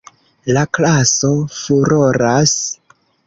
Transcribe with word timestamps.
La 0.55 0.63
klaso 0.77 1.29
furoras. 1.57 2.57